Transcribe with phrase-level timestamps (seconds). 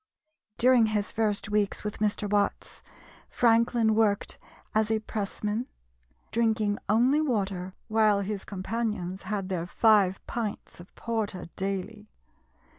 [0.57, 2.27] During his first weeks with Mr.
[2.27, 2.81] Watts,
[3.29, 4.39] Franklin worked
[4.73, 5.67] as a pressman,
[6.31, 12.09] drinking only water while his companions had their five pints of porter daily.